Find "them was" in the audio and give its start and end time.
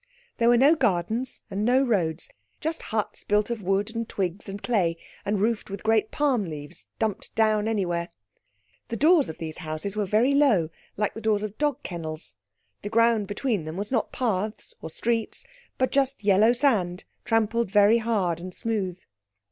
13.65-13.91